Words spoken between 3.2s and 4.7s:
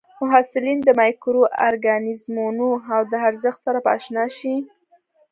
ارزښت سره به اشنا شي.